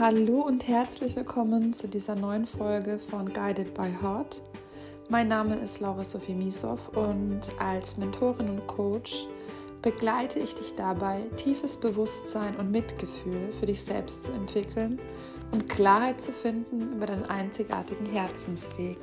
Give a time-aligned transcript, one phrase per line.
[0.00, 4.40] Hallo und herzlich willkommen zu dieser neuen Folge von Guided by Heart.
[5.08, 9.26] Mein Name ist Laura Sophie Misow und als Mentorin und Coach
[9.82, 15.00] begleite ich dich dabei, tiefes Bewusstsein und Mitgefühl für dich selbst zu entwickeln
[15.50, 18.98] und Klarheit zu finden über deinen einzigartigen Herzensweg.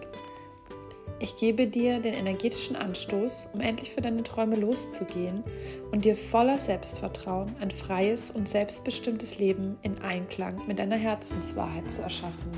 [1.20, 5.44] Ich gebe dir den energetischen Anstoß, um endlich für deine Träume loszugehen
[5.92, 12.02] und dir voller Selbstvertrauen ein freies und selbstbestimmtes Leben in Einklang mit deiner Herzenswahrheit zu
[12.02, 12.52] erschaffen.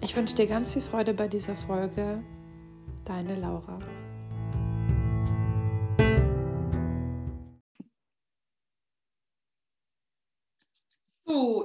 [0.00, 2.22] Ich wünsche dir ganz viel Freude bei dieser Folge.
[3.04, 3.78] Deine Laura.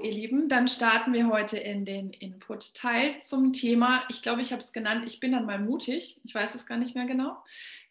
[0.03, 4.03] Ihr Lieben, dann starten wir heute in den Input-Teil zum Thema.
[4.09, 6.19] Ich glaube, ich habe es genannt, ich bin dann mal mutig.
[6.23, 7.37] Ich weiß es gar nicht mehr genau.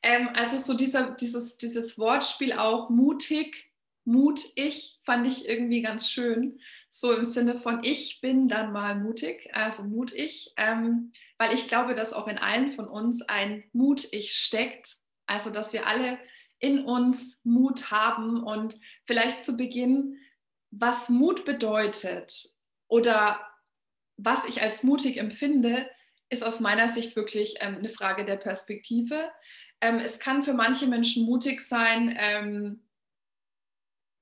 [0.03, 3.70] Ähm, also so dieser, dieses, dieses Wortspiel auch mutig,
[4.05, 6.61] mutig, fand ich irgendwie ganz schön.
[6.89, 11.94] So im Sinne von ich bin dann mal mutig, also mutig, ähm, weil ich glaube,
[11.94, 14.97] dass auch in allen von uns ein mutig steckt.
[15.27, 16.19] Also dass wir alle
[16.59, 20.19] in uns Mut haben und vielleicht zu Beginn
[20.73, 22.51] was Mut bedeutet
[22.89, 23.41] oder
[24.17, 25.89] was ich als mutig empfinde,
[26.31, 29.31] ist aus meiner Sicht wirklich ähm, eine Frage der Perspektive.
[29.81, 32.83] Ähm, es kann für manche Menschen mutig sein, ähm,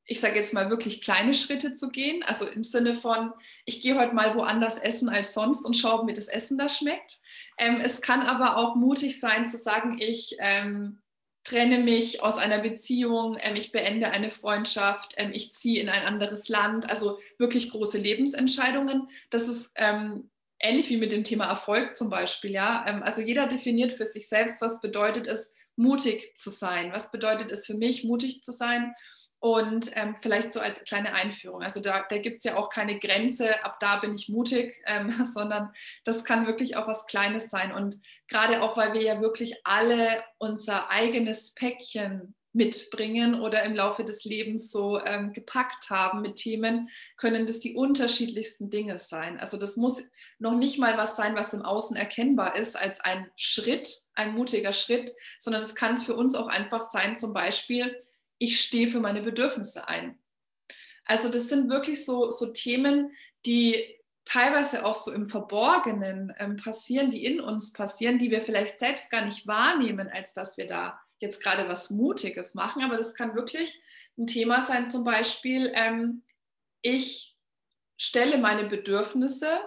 [0.05, 2.25] ich sage jetzt mal wirklich kleine Schritte zu gehen.
[2.25, 3.33] Also im Sinne von,
[3.65, 6.69] ich gehe heute mal woanders essen als sonst und schaue, ob mir das Essen da
[6.69, 7.19] schmeckt.
[7.59, 11.00] Ähm, es kann aber auch mutig sein zu sagen, ich ähm,
[11.45, 16.05] trenne mich aus einer Beziehung, ähm, ich beende eine Freundschaft, ähm, ich ziehe in ein
[16.05, 19.09] anderes Land, also wirklich große Lebensentscheidungen.
[19.31, 22.53] Das ist ähm, ähnlich wie mit dem Thema Erfolg zum Beispiel.
[22.53, 22.85] Ja?
[22.87, 26.93] Ähm, also jeder definiert für sich selbst, was bedeutet es, mutig zu sein.
[26.93, 28.93] Was bedeutet es für mich, mutig zu sein?
[29.41, 31.63] Und ähm, vielleicht so als kleine Einführung.
[31.63, 35.25] Also da, da gibt es ja auch keine Grenze, ab da bin ich mutig, ähm,
[35.25, 35.73] sondern
[36.05, 37.73] das kann wirklich auch was Kleines sein.
[37.73, 37.99] Und
[38.29, 44.25] gerade auch, weil wir ja wirklich alle unser eigenes Päckchen mitbringen oder im Laufe des
[44.25, 49.39] Lebens so ähm, gepackt haben mit Themen, können das die unterschiedlichsten Dinge sein.
[49.39, 53.31] Also das muss noch nicht mal was sein, was im Außen erkennbar ist als ein
[53.37, 57.97] Schritt, ein mutiger Schritt, sondern es kann es für uns auch einfach sein, zum Beispiel,
[58.41, 60.19] ich stehe für meine Bedürfnisse ein.
[61.05, 63.13] Also das sind wirklich so, so Themen,
[63.47, 68.79] die teilweise auch so im Verborgenen ähm, passieren, die in uns passieren, die wir vielleicht
[68.79, 72.83] selbst gar nicht wahrnehmen, als dass wir da jetzt gerade was Mutiges machen.
[72.83, 73.83] Aber das kann wirklich
[74.19, 76.23] ein Thema sein, zum Beispiel, ähm,
[76.83, 77.37] ich
[77.99, 79.61] stelle meine Bedürfnisse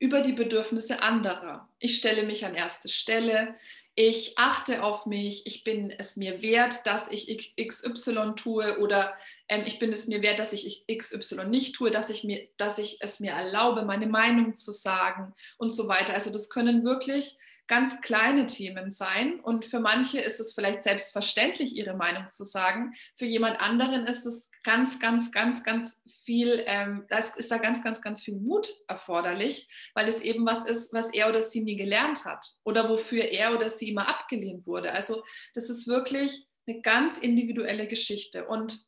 [0.00, 1.68] über die Bedürfnisse anderer.
[1.78, 3.54] Ich stelle mich an erste Stelle
[3.94, 9.14] ich achte auf mich, ich bin es mir wert, dass ich XY tue oder
[9.48, 12.78] ähm, ich bin es mir wert, dass ich XY nicht tue, dass ich, mir, dass
[12.78, 16.14] ich es mir erlaube, meine Meinung zu sagen und so weiter.
[16.14, 17.36] Also das können wirklich
[17.66, 19.38] ganz kleine Themen sein.
[19.40, 22.92] Und für manche ist es vielleicht selbstverständlich, ihre Meinung zu sagen.
[23.16, 27.82] Für jemand anderen ist es ganz, ganz, ganz, ganz viel, ähm, da ist da ganz,
[27.82, 31.76] ganz, ganz viel Mut erforderlich, weil es eben was ist, was er oder sie nie
[31.76, 34.92] gelernt hat oder wofür er oder sie immer abgelehnt wurde.
[34.92, 35.22] Also
[35.54, 38.46] das ist wirklich eine ganz individuelle Geschichte.
[38.46, 38.78] Und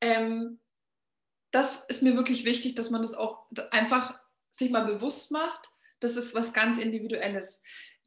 [0.00, 0.60] ähm,
[1.50, 4.18] das ist mir wirklich wichtig, dass man das auch einfach
[4.50, 5.72] sich mal bewusst macht
[6.02, 7.62] das ist was ganz Individuelles.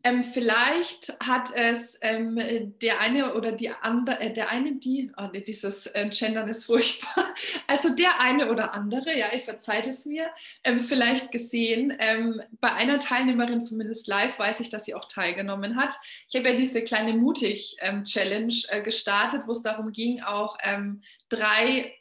[0.05, 2.37] Ähm, vielleicht hat es ähm,
[2.79, 7.33] der eine oder die andere, äh, der eine, die, oh dieses äh, Gendern ist furchtbar,
[7.67, 10.29] also der eine oder andere, ja, ich verzeiht es mir,
[10.63, 11.91] ähm, vielleicht gesehen.
[11.97, 15.95] Ähm, bei einer Teilnehmerin zumindest live weiß ich, dass sie auch teilgenommen hat.
[16.29, 21.95] Ich habe ja diese kleine Mutig-Challenge äh, gestartet, wo es darum ging, auch ähm, drei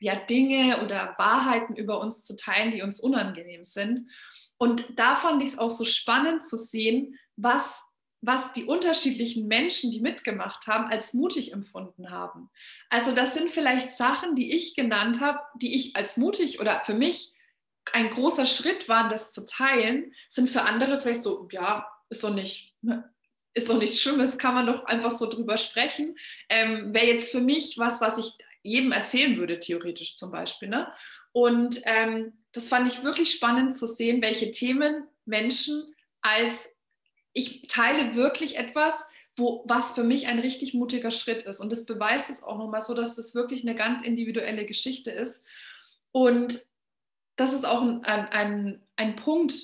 [0.00, 4.10] ja, Dinge oder Wahrheiten über uns zu teilen, die uns unangenehm sind.
[4.58, 7.84] Und da fand ich es auch so spannend zu sehen, was,
[8.20, 12.50] was die unterschiedlichen Menschen, die mitgemacht haben, als mutig empfunden haben.
[12.90, 16.94] Also das sind vielleicht Sachen, die ich genannt habe, die ich als mutig oder für
[16.94, 17.32] mich
[17.92, 22.34] ein großer Schritt waren, das zu teilen, sind für andere vielleicht so, ja, ist doch
[22.34, 22.74] nicht,
[23.54, 26.16] ist doch nichts Schlimmes, kann man doch einfach so drüber sprechen.
[26.48, 30.68] Ähm, Wäre jetzt für mich was, was ich jedem erzählen würde, theoretisch zum Beispiel.
[30.68, 30.92] Ne?
[31.32, 36.77] Und ähm, das fand ich wirklich spannend zu sehen, welche Themen Menschen als
[37.38, 39.06] ich teile wirklich etwas,
[39.36, 41.60] wo, was für mich ein richtig mutiger Schritt ist.
[41.60, 45.46] Und das beweist es auch nochmal so, dass das wirklich eine ganz individuelle Geschichte ist.
[46.10, 46.60] Und
[47.36, 49.54] das ist auch ein, ein, ein Punkt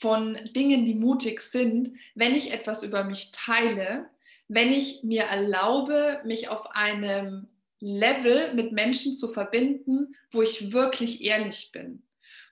[0.00, 4.08] von Dingen, die mutig sind, wenn ich etwas über mich teile,
[4.48, 7.48] wenn ich mir erlaube, mich auf einem
[7.80, 12.02] Level mit Menschen zu verbinden, wo ich wirklich ehrlich bin.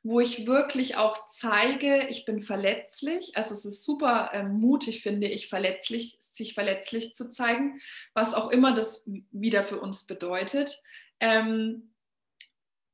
[0.07, 3.37] Wo ich wirklich auch zeige, ich bin verletzlich.
[3.37, 7.81] Also es ist super äh, mutig, finde ich, verletzlich, sich verletzlich zu zeigen,
[8.15, 10.81] was auch immer das wieder für uns bedeutet.
[11.19, 11.93] Ähm,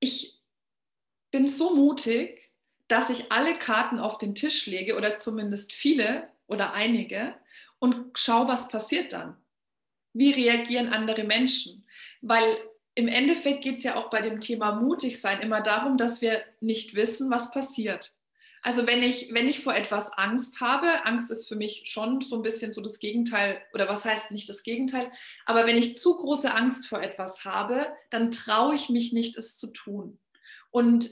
[0.00, 0.40] ich
[1.30, 2.50] bin so mutig,
[2.88, 7.34] dass ich alle Karten auf den Tisch lege oder zumindest viele oder einige
[7.78, 9.36] und schaue, was passiert dann.
[10.14, 11.86] Wie reagieren andere Menschen?
[12.22, 12.56] Weil
[12.94, 16.42] im Endeffekt geht es ja auch bei dem Thema mutig sein immer darum, dass wir
[16.60, 18.12] nicht wissen, was passiert.
[18.64, 22.36] Also wenn ich, wenn ich vor etwas Angst habe, Angst ist für mich schon so
[22.36, 25.10] ein bisschen so das Gegenteil, oder was heißt nicht das Gegenteil,
[25.46, 29.58] aber wenn ich zu große Angst vor etwas habe, dann traue ich mich nicht, es
[29.58, 30.18] zu tun.
[30.70, 31.10] Und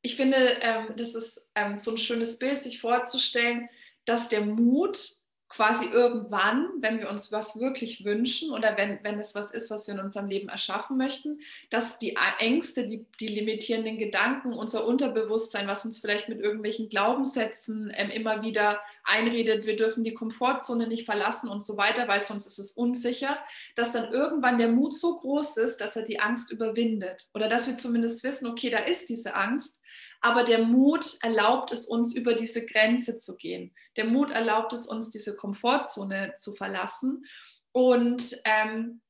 [0.00, 3.68] ich finde, ähm, das ist ähm, so ein schönes Bild, sich vorzustellen,
[4.06, 5.10] dass der Mut
[5.52, 9.86] quasi irgendwann, wenn wir uns was wirklich wünschen oder wenn, wenn es was ist, was
[9.86, 15.68] wir in unserem Leben erschaffen möchten, dass die Ängste, die, die limitierenden Gedanken, unser Unterbewusstsein,
[15.68, 21.04] was uns vielleicht mit irgendwelchen Glaubenssätzen ähm, immer wieder einredet, wir dürfen die Komfortzone nicht
[21.04, 23.36] verlassen und so weiter, weil sonst ist es unsicher,
[23.76, 27.28] dass dann irgendwann der Mut so groß ist, dass er die Angst überwindet.
[27.34, 29.81] Oder dass wir zumindest wissen, okay, da ist diese Angst,
[30.22, 33.74] aber der Mut erlaubt es uns, über diese Grenze zu gehen.
[33.96, 37.24] Der Mut erlaubt es uns, diese Komfortzone zu verlassen
[37.72, 39.02] und ähm,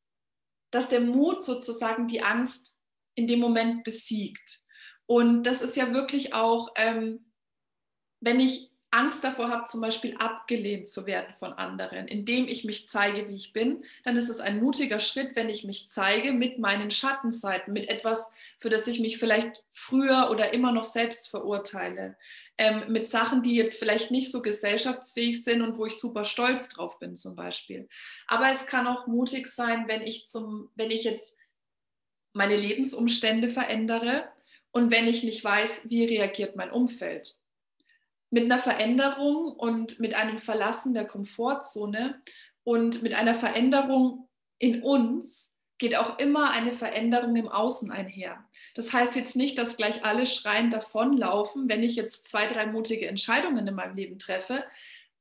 [0.71, 2.79] dass der Mut sozusagen die Angst
[3.15, 4.63] in dem Moment besiegt.
[5.05, 7.31] Und das ist ja wirklich auch, ähm,
[8.21, 12.89] wenn ich Angst davor habe, zum Beispiel abgelehnt zu werden von anderen, indem ich mich
[12.89, 16.59] zeige, wie ich bin, dann ist es ein mutiger Schritt, wenn ich mich zeige mit
[16.59, 22.19] meinen Schattenseiten, mit etwas, für das ich mich vielleicht früher oder immer noch selbst verurteile,
[22.59, 26.69] ähm, mit Sachen, die jetzt vielleicht nicht so gesellschaftsfähig sind und wo ich super stolz
[26.69, 27.89] drauf bin zum Beispiel.
[28.27, 31.39] Aber es kann auch mutig sein, wenn ich, zum, wenn ich jetzt
[32.35, 34.31] meine Lebensumstände verändere
[34.71, 37.39] und wenn ich nicht weiß, wie reagiert mein Umfeld
[38.33, 42.21] mit einer Veränderung und mit einem Verlassen der Komfortzone
[42.65, 48.43] und mit einer Veränderung in uns geht auch immer eine Veränderung im Außen einher.
[48.75, 53.07] Das heißt jetzt nicht, dass gleich alle schreiend davonlaufen, wenn ich jetzt zwei, drei mutige
[53.07, 54.65] Entscheidungen in meinem Leben treffe.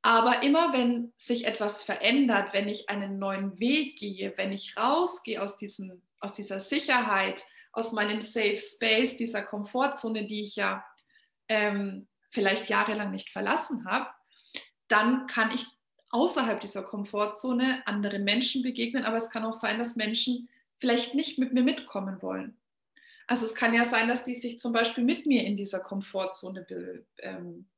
[0.02, 5.42] Aber immer wenn sich etwas verändert, wenn ich einen neuen Weg gehe, wenn ich rausgehe
[5.42, 7.44] aus, diesem, aus dieser Sicherheit,
[7.74, 10.86] aus meinem Safe Space, dieser Komfortzone, die ich ja
[11.50, 14.10] ähm, vielleicht jahrelang nicht verlassen habe,
[14.88, 15.66] dann kann ich
[16.10, 20.50] außerhalb dieser Komfortzone anderen Menschen begegnen, aber es kann auch sein, dass Menschen
[20.80, 22.58] vielleicht nicht mit mir mitkommen wollen.
[23.28, 26.64] Also es kann ja sein, dass die sich zum Beispiel mit mir in dieser Komfortzone
[26.64, 27.70] be, ähm,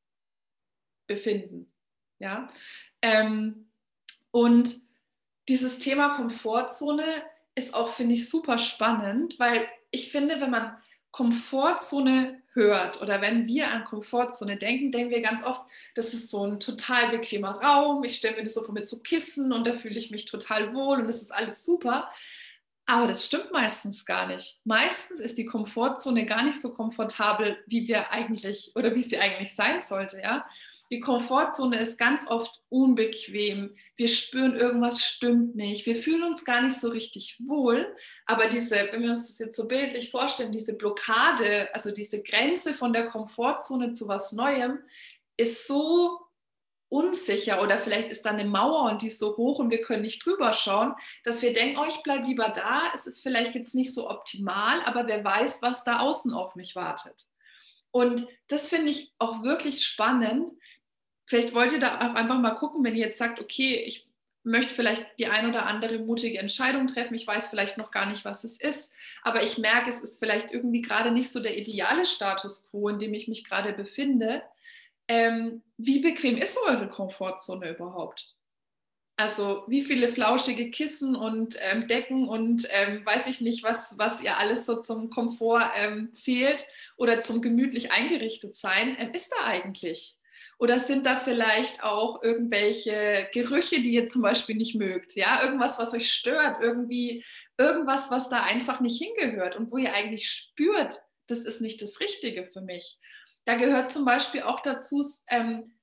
[1.06, 1.72] befinden.
[2.18, 2.50] Ja?
[3.02, 3.70] Ähm,
[4.32, 4.76] und
[5.50, 7.04] dieses Thema Komfortzone
[7.56, 10.76] ist auch, finde ich, super spannend, weil ich finde, wenn man
[11.12, 15.62] Komfortzone hört oder wenn wir an Komfortzone denken, denken wir ganz oft,
[15.96, 18.04] das ist so ein total bequemer Raum.
[18.04, 20.74] Ich stelle mir das so vor mit so Kissen und da fühle ich mich total
[20.74, 22.10] wohl und das ist alles super.
[22.86, 24.60] Aber das stimmt meistens gar nicht.
[24.66, 29.56] Meistens ist die Komfortzone gar nicht so komfortabel, wie wir eigentlich oder wie sie eigentlich
[29.56, 30.20] sein sollte.
[30.20, 30.46] Ja?
[30.92, 33.74] Die Komfortzone ist ganz oft unbequem.
[33.96, 35.86] Wir spüren, irgendwas stimmt nicht.
[35.86, 37.96] Wir fühlen uns gar nicht so richtig wohl.
[38.26, 42.74] Aber diese, wenn wir uns das jetzt so bildlich vorstellen, diese Blockade, also diese Grenze
[42.74, 44.80] von der Komfortzone zu was Neuem,
[45.38, 46.20] ist so
[46.94, 50.04] unsicher oder vielleicht ist da eine Mauer und die ist so hoch und wir können
[50.04, 52.84] nicht drüber schauen, dass wir denken, oh, ich bleibe lieber da.
[52.94, 56.76] Es ist vielleicht jetzt nicht so optimal, aber wer weiß, was da außen auf mich
[56.76, 57.26] wartet.
[57.90, 60.52] Und das finde ich auch wirklich spannend,
[61.26, 64.08] vielleicht wollt ihr da auch einfach mal gucken, wenn ihr jetzt sagt, okay, ich
[64.44, 67.16] möchte vielleicht die ein oder andere mutige Entscheidung treffen.
[67.16, 70.52] Ich weiß vielleicht noch gar nicht, was es ist, aber ich merke, es ist vielleicht
[70.52, 74.44] irgendwie gerade nicht so der ideale Status quo, in dem ich mich gerade befinde.
[75.08, 78.34] Ähm, wie bequem ist eure Komfortzone überhaupt?
[79.16, 84.24] Also wie viele flauschige Kissen und ähm, Decken und ähm, weiß ich nicht, was, was
[84.24, 86.66] ihr alles so zum Komfort ähm, zählt
[86.98, 90.18] oder zum gemütlich eingerichtet sein, ähm, ist da eigentlich?
[90.58, 95.16] Oder sind da vielleicht auch irgendwelche Gerüche, die ihr zum Beispiel nicht mögt?
[95.16, 97.24] Ja, irgendwas, was euch stört, irgendwie
[97.58, 102.00] irgendwas, was da einfach nicht hingehört und wo ihr eigentlich spürt, das ist nicht das
[102.00, 102.98] Richtige für mich.
[103.46, 105.74] Da gehört zum Beispiel auch dazu, ähm,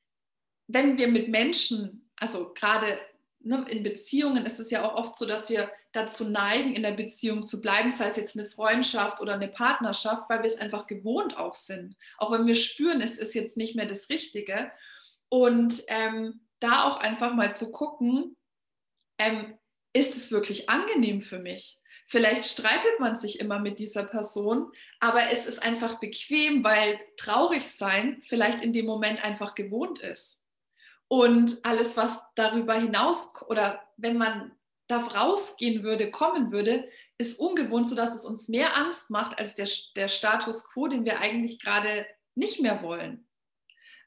[0.66, 2.98] wenn wir mit Menschen, also gerade
[3.40, 6.92] ne, in Beziehungen ist es ja auch oft so, dass wir dazu neigen, in der
[6.92, 10.86] Beziehung zu bleiben, sei es jetzt eine Freundschaft oder eine Partnerschaft, weil wir es einfach
[10.86, 11.96] gewohnt auch sind.
[12.18, 14.70] Auch wenn wir spüren, es ist jetzt nicht mehr das Richtige.
[15.28, 18.36] Und ähm, da auch einfach mal zu gucken,
[19.18, 19.58] ähm,
[19.92, 21.79] ist es wirklich angenehm für mich?
[22.10, 27.68] Vielleicht streitet man sich immer mit dieser Person, aber es ist einfach bequem, weil traurig
[27.68, 30.44] sein vielleicht in dem Moment einfach gewohnt ist.
[31.06, 34.50] Und alles, was darüber hinaus oder wenn man
[34.88, 39.68] da rausgehen würde, kommen würde, ist ungewohnt, sodass es uns mehr Angst macht als der,
[39.94, 43.24] der Status quo, den wir eigentlich gerade nicht mehr wollen.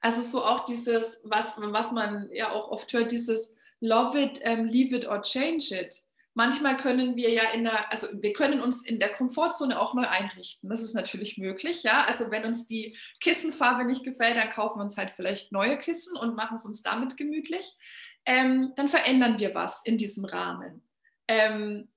[0.02, 4.66] Also so auch dieses, was, was man ja auch oft hört, dieses Love it, um,
[4.66, 6.03] leave it or change it
[6.36, 10.08] Manchmal können wir ja in der, also wir können uns in der Komfortzone auch neu
[10.08, 10.70] einrichten.
[10.70, 12.06] Das ist natürlich möglich, ja.
[12.06, 16.18] Also wenn uns die Kissenfarbe nicht gefällt, dann kaufen wir uns halt vielleicht neue Kissen
[16.18, 17.78] und machen es uns damit gemütlich.
[18.26, 20.88] Ähm, dann verändern wir was in diesem Rahmen.
[21.28, 21.90] Ähm,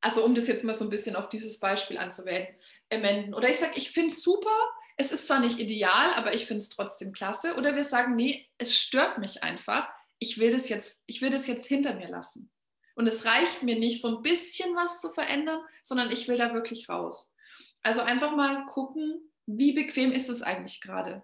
[0.00, 3.34] also um das jetzt mal so ein bisschen auf dieses Beispiel anzuwenden.
[3.34, 4.56] Oder ich sage, ich finde es super,
[4.96, 7.56] es ist zwar nicht ideal, aber ich finde es trotzdem klasse.
[7.56, 9.88] Oder wir sagen, nee, es stört mich einfach.
[10.18, 12.50] Ich will das jetzt, ich will das jetzt hinter mir lassen.
[12.98, 16.52] Und es reicht mir nicht, so ein bisschen was zu verändern, sondern ich will da
[16.52, 17.32] wirklich raus.
[17.80, 21.22] Also einfach mal gucken, wie bequem ist es eigentlich gerade.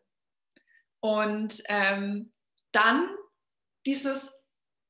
[1.01, 2.33] Und ähm,
[2.71, 3.09] dann
[3.87, 4.37] dieses,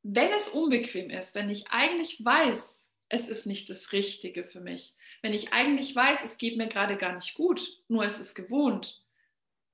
[0.03, 4.95] wenn es unbequem ist, wenn ich eigentlich weiß, es ist nicht das Richtige für mich,
[5.23, 9.03] wenn ich eigentlich weiß, es geht mir gerade gar nicht gut, nur es ist gewohnt,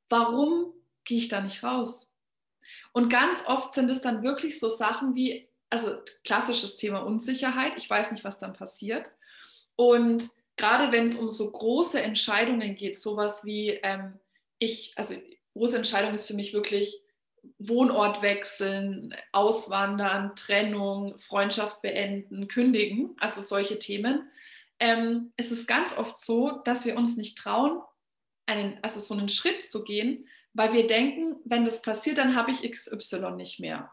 [0.08, 2.14] warum gehe ich da nicht raus?
[2.92, 7.74] Und ganz oft sind es dann wirklich so Sachen wie, also klassisches Thema Unsicherheit.
[7.76, 9.10] Ich weiß nicht, was dann passiert.
[9.76, 14.18] Und gerade wenn es um so große Entscheidungen geht, sowas wie ähm,
[14.58, 15.14] ich, also
[15.54, 17.00] große Entscheidung ist für mich wirklich
[17.58, 24.30] Wohnort wechseln, auswandern, Trennung, Freundschaft beenden, kündigen, also solche Themen.
[24.78, 27.80] Ähm, es ist ganz oft so, dass wir uns nicht trauen,
[28.46, 32.50] einen, also so einen Schritt zu gehen, weil wir denken, wenn das passiert, dann habe
[32.50, 33.90] ich XY nicht mehr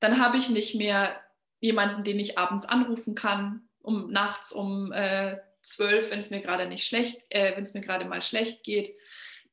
[0.00, 1.20] dann habe ich nicht mehr
[1.60, 6.66] jemanden, den ich abends anrufen kann, um nachts um äh, zwölf, wenn es mir gerade
[6.66, 8.96] nicht schlecht, äh, wenn es mir gerade mal schlecht geht.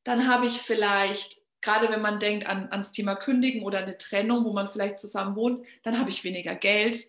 [0.03, 4.45] Dann habe ich vielleicht, gerade wenn man denkt an, ans Thema Kündigen oder eine Trennung,
[4.45, 7.03] wo man vielleicht zusammen wohnt, dann habe ich weniger Geld.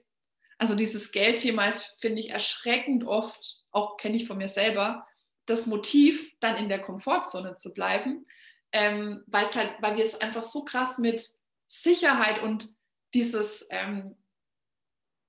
[0.58, 5.06] Also dieses Geldthema ist, finde ich, erschreckend oft, auch kenne ich von mir selber,
[5.44, 8.24] das Motiv, dann in der Komfortzone zu bleiben,
[8.72, 11.28] ähm, halt, weil wir es einfach so krass mit
[11.68, 12.68] Sicherheit und
[13.16, 14.14] dieses ähm,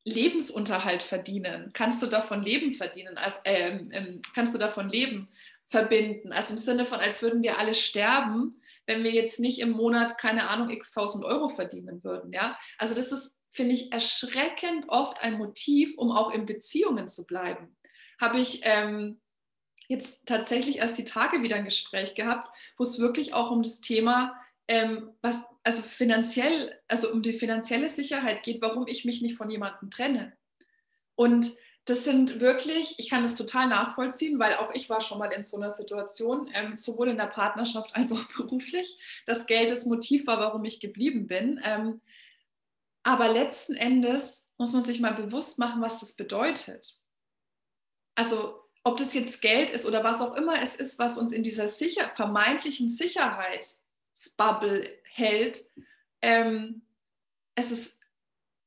[0.03, 5.29] Lebensunterhalt verdienen, kannst du davon Leben verdienen, als, ähm, ähm, kannst du davon Leben
[5.69, 6.33] verbinden.
[6.33, 10.17] Also im Sinne von, als würden wir alle sterben, wenn wir jetzt nicht im Monat,
[10.17, 12.33] keine Ahnung, x tausend Euro verdienen würden.
[12.33, 12.57] Ja?
[12.77, 17.77] Also das ist, finde ich, erschreckend oft ein Motiv, um auch in Beziehungen zu bleiben.
[18.19, 19.21] Habe ich ähm,
[19.87, 23.79] jetzt tatsächlich erst die Tage wieder ein Gespräch gehabt, wo es wirklich auch um das
[23.79, 24.35] Thema
[24.67, 29.49] ähm, was, also finanziell, also um die finanzielle Sicherheit geht, warum ich mich nicht von
[29.49, 30.33] jemandem trenne.
[31.15, 31.53] Und
[31.85, 35.41] das sind wirklich, ich kann es total nachvollziehen, weil auch ich war schon mal in
[35.41, 40.27] so einer Situation, ähm, sowohl in der Partnerschaft als auch beruflich, dass Geld das Motiv
[40.27, 41.61] war, warum ich geblieben bin.
[41.63, 42.01] Ähm,
[43.03, 46.99] aber letzten Endes muss man sich mal bewusst machen, was das bedeutet.
[48.15, 51.43] Also ob das jetzt Geld ist oder was auch immer es ist, was uns in
[51.43, 53.77] dieser sicher, vermeintlichen Sicherheit
[54.37, 55.65] Bubble hält.
[56.21, 56.81] Ähm,
[57.55, 57.97] es ist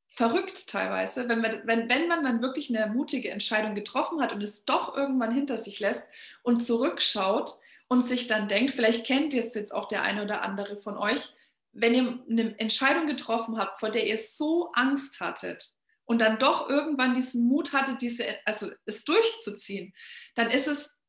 [0.08, 4.42] verrückt teilweise, wenn, wir, wenn, wenn man dann wirklich eine mutige Entscheidung getroffen hat und
[4.42, 6.08] es doch irgendwann hinter sich lässt
[6.42, 7.54] und zurückschaut
[7.88, 11.30] und sich dann denkt, vielleicht kennt jetzt, jetzt auch der eine oder andere von euch,
[11.72, 15.72] wenn ihr eine Entscheidung getroffen habt, vor der ihr so Angst hattet
[16.04, 19.94] und dann doch irgendwann diesen Mut hattet, diese, also es durchzuziehen,
[20.34, 21.00] dann ist es,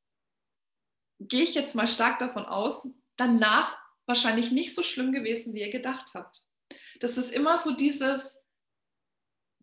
[1.20, 5.72] gehe ich jetzt mal stark davon aus, danach wahrscheinlich nicht so schlimm gewesen, wie ihr
[5.72, 6.44] gedacht habt.
[7.00, 8.42] Das ist immer so dieses,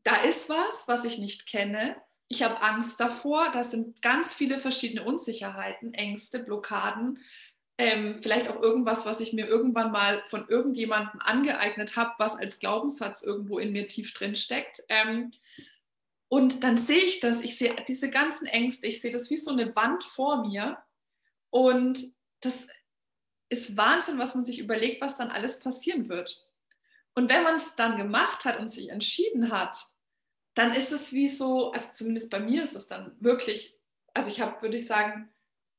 [0.03, 1.97] da ist was, was ich nicht kenne.
[2.29, 3.51] Ich habe Angst davor.
[3.51, 7.21] Da sind ganz viele verschiedene Unsicherheiten, Ängste, Blockaden.
[7.79, 12.59] Ähm, vielleicht auch irgendwas, was ich mir irgendwann mal von irgendjemandem angeeignet habe, was als
[12.59, 14.83] Glaubenssatz irgendwo in mir tief drin steckt.
[14.89, 15.31] Ähm,
[16.29, 19.53] und dann sehe ich das, ich sehe diese ganzen Ängste, ich sehe das wie so
[19.53, 20.79] eine Wand vor mir.
[21.51, 22.03] Und
[22.41, 22.69] das
[23.49, 26.47] ist Wahnsinn, was man sich überlegt, was dann alles passieren wird.
[27.15, 29.89] Und wenn man es dann gemacht hat und sich entschieden hat,
[30.55, 33.77] dann ist es wie so, also zumindest bei mir ist es dann wirklich,
[34.15, 35.29] also ich habe, würde ich sagen,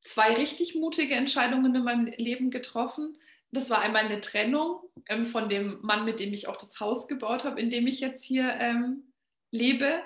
[0.02, 3.18] zwei richtig mutige Entscheidungen in meinem Leben getroffen.
[3.52, 7.08] Das war einmal eine Trennung ähm, von dem Mann, mit dem ich auch das Haus
[7.08, 9.14] gebaut habe, in dem ich jetzt hier ähm,
[9.52, 10.02] lebe,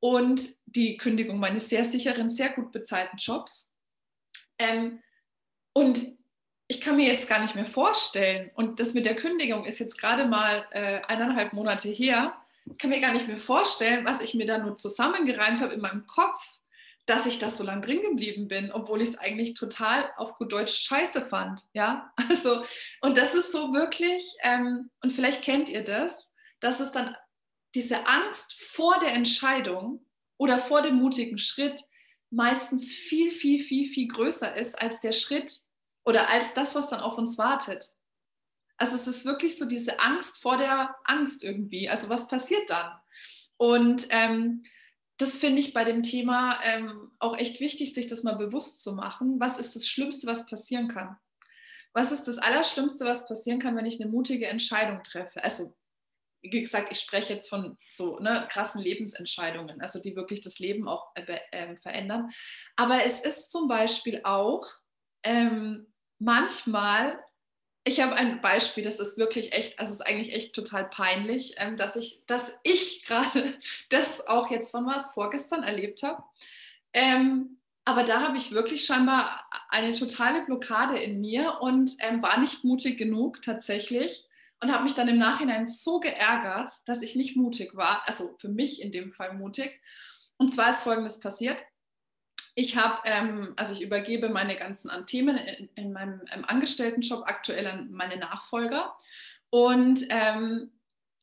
[0.00, 3.76] und die Kündigung meines sehr sicheren, sehr gut bezahlten Jobs.
[4.58, 5.02] Ähm,
[5.72, 6.15] und
[6.68, 9.98] ich kann mir jetzt gar nicht mehr vorstellen, und das mit der Kündigung ist jetzt
[9.98, 12.36] gerade mal äh, eineinhalb Monate her,
[12.78, 16.06] kann mir gar nicht mehr vorstellen, was ich mir da nur zusammengereimt habe in meinem
[16.06, 16.58] Kopf,
[17.06, 20.52] dass ich das so lange drin geblieben bin, obwohl ich es eigentlich total auf gut
[20.52, 21.62] Deutsch scheiße fand.
[21.72, 22.64] Ja, also,
[23.00, 27.16] und das ist so wirklich, ähm, und vielleicht kennt ihr das, dass es dann
[27.76, 30.04] diese Angst vor der Entscheidung
[30.36, 31.80] oder vor dem mutigen Schritt
[32.30, 35.60] meistens viel, viel, viel, viel größer ist als der Schritt
[36.06, 37.92] oder als das, was dann auf uns wartet.
[38.78, 41.88] Also es ist wirklich so diese Angst vor der Angst irgendwie.
[41.88, 42.92] Also was passiert dann?
[43.56, 44.62] Und ähm,
[45.18, 48.92] das finde ich bei dem Thema ähm, auch echt wichtig, sich das mal bewusst zu
[48.92, 49.40] machen.
[49.40, 51.16] Was ist das Schlimmste, was passieren kann?
[51.92, 55.42] Was ist das Allerschlimmste, was passieren kann, wenn ich eine mutige Entscheidung treffe?
[55.42, 55.74] Also,
[56.42, 60.86] wie gesagt, ich spreche jetzt von so ne, krassen Lebensentscheidungen, also die wirklich das Leben
[60.86, 62.30] auch äh, äh, verändern.
[62.76, 64.66] Aber es ist zum Beispiel auch
[65.22, 65.86] ähm,
[66.18, 67.18] manchmal
[67.88, 71.54] ich habe ein Beispiel, das ist wirklich echt, also es ist eigentlich echt total peinlich,
[71.58, 73.56] ähm, dass ich, dass ich gerade
[73.90, 76.22] das auch jetzt von was vorgestern erlebt habe.
[76.92, 82.40] Ähm, aber da habe ich wirklich scheinbar eine totale Blockade in mir und ähm, war
[82.40, 84.26] nicht mutig genug tatsächlich
[84.60, 88.48] und habe mich dann im Nachhinein so geärgert, dass ich nicht mutig war, also für
[88.48, 89.80] mich in dem Fall mutig.
[90.38, 91.62] Und zwar ist Folgendes passiert
[92.58, 97.66] ich habe, ähm, also ich übergebe meine ganzen Themen in, in meinem ähm, Angestelltenjob aktuell
[97.66, 98.96] an meine Nachfolger.
[99.50, 100.72] Und ähm,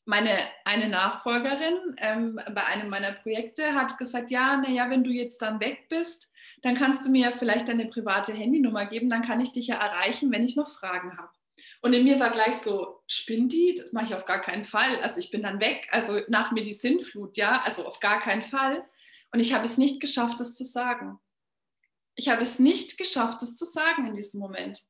[0.06, 5.42] meine eine Nachfolgerin ähm, bei einem meiner Projekte hat gesagt, ja, naja, wenn du jetzt
[5.42, 9.52] dann weg bist, dann kannst du mir vielleicht deine private Handynummer geben, dann kann ich
[9.52, 11.32] dich ja erreichen, wenn ich noch Fragen habe.
[11.82, 13.74] Und in mir war gleich so, spinnt die?
[13.76, 15.00] Das mache ich auf gar keinen Fall.
[15.02, 18.44] Also ich bin dann weg, also nach mir die Sinnflut, ja, also auf gar keinen
[18.44, 18.86] Fall.
[19.34, 21.20] Und ich habe es nicht geschafft, das zu sagen.
[22.16, 24.84] Ich habe es nicht geschafft, das zu sagen in diesem Moment.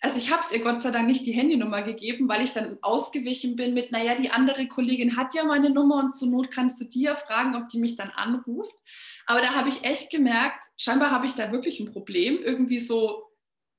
[0.00, 2.78] Also ich habe es ihr Gott sei Dank nicht die Handynummer gegeben, weil ich dann
[2.82, 6.80] ausgewichen bin mit, naja, die andere Kollegin hat ja meine Nummer und zur Not kannst
[6.80, 8.76] du dir fragen, ob die mich dann anruft.
[9.26, 12.40] Aber da habe ich echt gemerkt, scheinbar habe ich da wirklich ein Problem.
[12.40, 13.24] Irgendwie so,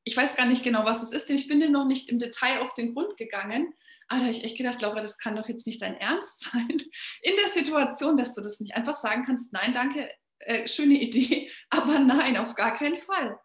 [0.04, 2.20] ich weiß gar nicht genau, was es ist, denn ich bin dem noch nicht im
[2.20, 3.74] Detail auf den Grund gegangen.
[4.10, 6.82] Aber da habe ich echt gedacht, Laura, das kann doch jetzt nicht dein Ernst sein
[7.22, 11.50] in der Situation, dass du das nicht einfach sagen kannst, nein, danke, äh, schöne Idee,
[11.70, 13.40] aber nein, auf gar keinen Fall.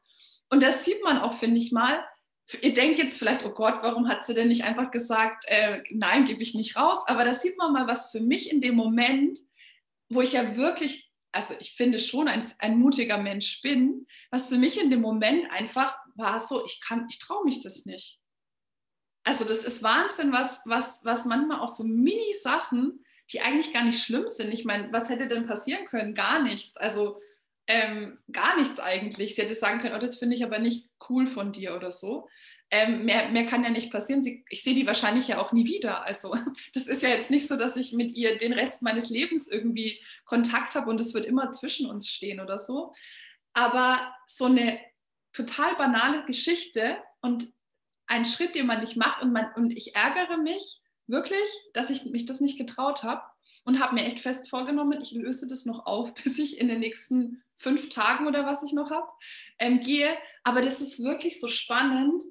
[0.50, 2.05] Und das sieht man auch, finde ich mal.
[2.61, 6.27] Ihr denkt jetzt vielleicht, oh Gott, warum hat sie denn nicht einfach gesagt, äh, nein,
[6.27, 7.03] gebe ich nicht raus.
[7.07, 9.38] Aber da sieht man mal, was für mich in dem Moment,
[10.11, 14.59] wo ich ja wirklich, also ich finde schon ein, ein mutiger Mensch bin, was für
[14.59, 18.20] mich in dem Moment einfach war so, ich kann, ich traue mich das nicht.
[19.24, 24.02] Also das ist Wahnsinn, was, was, was manchmal auch so Mini-Sachen die eigentlich gar nicht
[24.02, 24.52] schlimm sind.
[24.52, 26.14] Ich meine, was hätte denn passieren können?
[26.14, 26.76] Gar nichts.
[26.76, 27.18] Also
[27.66, 29.34] ähm, gar nichts eigentlich.
[29.34, 32.28] Sie hätte sagen können, oh, das finde ich aber nicht cool von dir oder so.
[32.70, 34.22] Ähm, mehr, mehr kann ja nicht passieren.
[34.22, 36.04] Sie, ich sehe die wahrscheinlich ja auch nie wieder.
[36.04, 36.37] Also
[36.74, 40.02] das ist ja jetzt nicht so, dass ich mit ihr den Rest meines Lebens irgendwie
[40.24, 42.92] Kontakt habe und es wird immer zwischen uns stehen oder so.
[43.54, 44.78] Aber so eine
[45.32, 47.48] total banale Geschichte und
[48.07, 52.05] ein Schritt, den man nicht macht und, man, und ich ärgere mich, wirklich, dass ich
[52.05, 53.23] mich das nicht getraut habe
[53.64, 56.81] und habe mir echt fest vorgenommen, ich löse das noch auf, bis ich in den
[56.81, 59.09] nächsten fünf Tagen oder was ich noch habe,
[59.59, 60.17] ähm, gehe.
[60.43, 62.25] Aber das ist wirklich so spannend,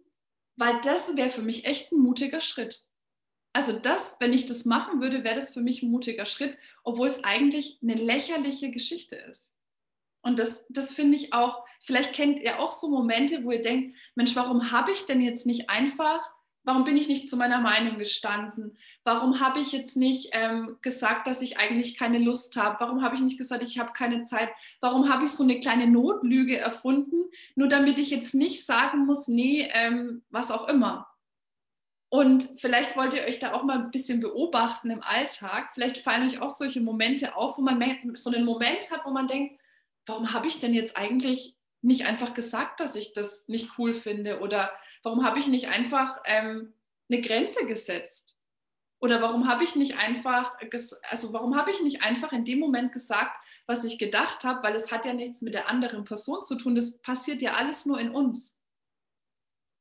[0.56, 2.82] weil das wäre für mich echt ein mutiger Schritt.
[3.54, 7.08] Also das, wenn ich das machen würde, wäre das für mich ein mutiger Schritt, obwohl
[7.08, 9.58] es eigentlich eine lächerliche Geschichte ist.
[10.24, 13.96] Und das, das finde ich auch, vielleicht kennt ihr auch so Momente, wo ihr denkt,
[14.16, 16.34] Mensch, warum habe ich denn jetzt nicht einfach
[16.66, 18.78] Warum bin ich nicht zu meiner Meinung gestanden?
[19.04, 22.78] Warum habe ich jetzt nicht ähm, gesagt, dass ich eigentlich keine Lust habe?
[22.80, 24.50] Warum habe ich nicht gesagt, ich habe keine Zeit?
[24.80, 29.28] Warum habe ich so eine kleine Notlüge erfunden, nur damit ich jetzt nicht sagen muss,
[29.28, 31.08] nee, ähm, was auch immer?
[32.08, 35.72] Und vielleicht wollt ihr euch da auch mal ein bisschen beobachten im Alltag.
[35.74, 37.84] Vielleicht fallen euch auch solche Momente auf, wo man
[38.14, 39.60] so einen Moment hat, wo man denkt,
[40.06, 44.40] warum habe ich denn jetzt eigentlich nicht einfach gesagt, dass ich das nicht cool finde?
[44.40, 44.72] Oder
[45.04, 46.74] warum habe ich nicht einfach ähm,
[47.10, 48.38] eine Grenze gesetzt?
[49.00, 50.56] Oder warum habe ich nicht einfach,
[51.10, 53.38] also warum habe ich nicht einfach in dem Moment gesagt,
[53.68, 56.74] was ich gedacht habe, weil es hat ja nichts mit der anderen Person zu tun.
[56.74, 58.62] Das passiert ja alles nur in uns.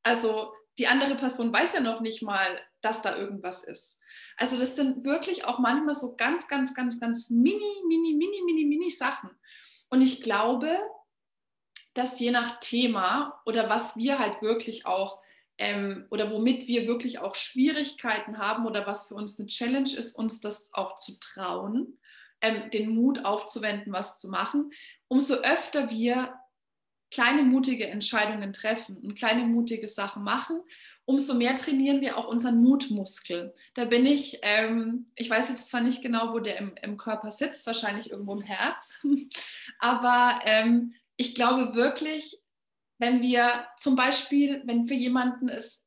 [0.03, 4.01] Also die andere Person weiß ja noch nicht mal, dass da irgendwas ist.
[4.37, 8.65] Also das sind wirklich auch manchmal so ganz, ganz, ganz, ganz mini, mini, mini, mini,
[8.65, 9.31] mini Sachen.
[9.93, 10.71] Und ich glaube,
[11.93, 15.21] dass je nach Thema oder was wir halt wirklich auch
[15.59, 20.15] ähm, oder womit wir wirklich auch Schwierigkeiten haben oder was für uns eine Challenge ist,
[20.17, 21.99] uns das auch zu trauen,
[22.41, 24.71] ähm, den Mut aufzuwenden, was zu machen,
[25.09, 26.41] umso öfter wir
[27.13, 30.63] kleine mutige Entscheidungen treffen und kleine mutige Sachen machen,
[31.05, 33.55] umso mehr trainieren wir auch unseren Mutmuskel.
[33.75, 37.31] Da bin ich, ähm, ich weiß jetzt zwar nicht genau, wo der im, im, Körper
[37.31, 39.01] sitzt, wahrscheinlich irgendwo im Herz,
[39.79, 42.39] aber ähm, ich glaube wirklich,
[42.99, 45.85] wenn wir zum Beispiel, wenn für jemanden es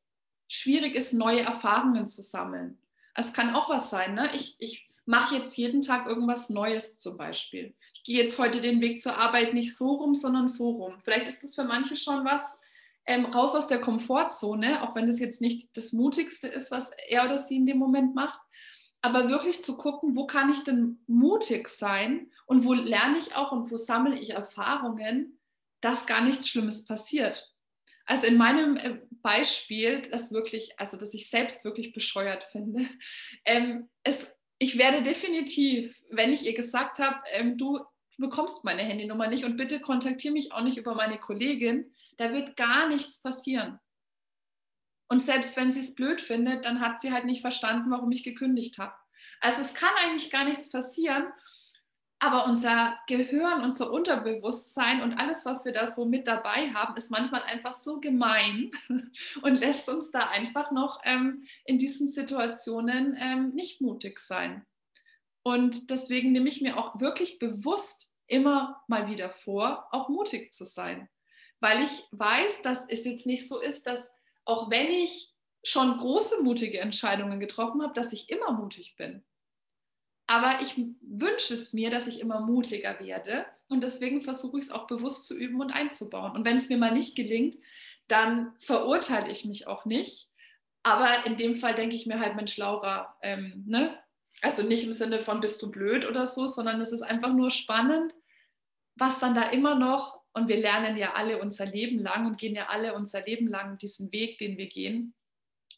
[0.48, 2.78] schwierig ist, neue Erfahrungen zu sammeln.
[3.14, 4.14] Es kann auch was sein.
[4.14, 4.30] Ne?
[4.34, 7.74] Ich, ich mache jetzt jeden Tag irgendwas Neues zum Beispiel.
[8.06, 10.94] Gehe jetzt heute den Weg zur Arbeit nicht so rum, sondern so rum.
[11.02, 12.60] Vielleicht ist das für manche schon was,
[13.04, 17.24] ähm, raus aus der Komfortzone, auch wenn das jetzt nicht das Mutigste ist, was er
[17.24, 18.38] oder sie in dem Moment macht.
[19.02, 23.50] Aber wirklich zu gucken, wo kann ich denn mutig sein und wo lerne ich auch
[23.50, 25.40] und wo sammle ich Erfahrungen,
[25.80, 27.52] dass gar nichts Schlimmes passiert.
[28.04, 32.88] Also in meinem äh, Beispiel, das wirklich, also dass ich selbst wirklich bescheuert finde,
[33.44, 37.80] ähm, es, ich werde definitiv, wenn ich ihr gesagt habe, ähm, du
[38.18, 42.56] bekommst meine Handynummer nicht und bitte kontaktiere mich auch nicht über meine Kollegin, da wird
[42.56, 43.78] gar nichts passieren.
[45.08, 48.24] Und selbst wenn sie es blöd findet, dann hat sie halt nicht verstanden, warum ich
[48.24, 48.94] gekündigt habe.
[49.40, 51.26] Also es kann eigentlich gar nichts passieren,
[52.18, 57.10] aber unser Gehirn, unser Unterbewusstsein und alles, was wir da so mit dabei haben, ist
[57.10, 58.70] manchmal einfach so gemein
[59.42, 64.64] und lässt uns da einfach noch ähm, in diesen Situationen ähm, nicht mutig sein.
[65.46, 70.64] Und deswegen nehme ich mir auch wirklich bewusst immer mal wieder vor, auch mutig zu
[70.64, 71.08] sein.
[71.60, 74.12] Weil ich weiß, dass es jetzt nicht so ist, dass
[74.44, 79.24] auch wenn ich schon große mutige Entscheidungen getroffen habe, dass ich immer mutig bin.
[80.26, 83.46] Aber ich wünsche es mir, dass ich immer mutiger werde.
[83.68, 86.32] Und deswegen versuche ich es auch bewusst zu üben und einzubauen.
[86.32, 87.54] Und wenn es mir mal nicht gelingt,
[88.08, 90.28] dann verurteile ich mich auch nicht.
[90.82, 93.96] Aber in dem Fall denke ich mir halt, Mensch, Laura, ähm, ne?
[94.42, 97.50] Also nicht im Sinne von bist du blöd oder so, sondern es ist einfach nur
[97.50, 98.14] spannend,
[98.94, 102.54] was dann da immer noch, und wir lernen ja alle unser Leben lang und gehen
[102.54, 105.14] ja alle unser Leben lang diesen Weg, den wir gehen,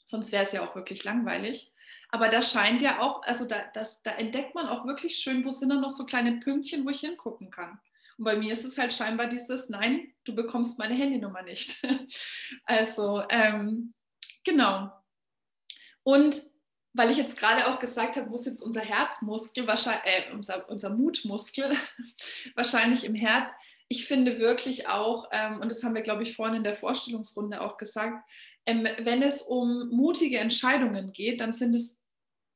[0.05, 1.73] sonst wäre es ja auch wirklich langweilig.
[2.11, 5.51] Aber da scheint ja auch, also da, das, da entdeckt man auch wirklich schön, wo
[5.51, 7.79] sind da noch so kleine Pünktchen, wo ich hingucken kann.
[8.17, 11.81] Und bei mir ist es halt scheinbar dieses, nein, du bekommst meine Handynummer nicht.
[12.65, 13.95] also, ähm,
[14.43, 14.91] genau.
[16.03, 16.41] Und
[16.99, 20.69] weil ich jetzt gerade auch gesagt habe, wo ist jetzt unser Herzmuskel, wahrscheinlich, äh, unser,
[20.69, 21.73] unser Mutmuskel,
[22.57, 23.51] wahrscheinlich im Herz.
[23.89, 27.61] Ich finde wirklich auch, ähm, und das haben wir, glaube ich, vorhin in der Vorstellungsrunde
[27.61, 28.29] auch gesagt,
[28.67, 32.03] ähm, wenn es um mutige Entscheidungen geht, dann sind es